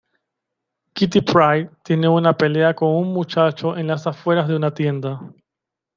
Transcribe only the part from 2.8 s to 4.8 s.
un muchacho en las afueras de una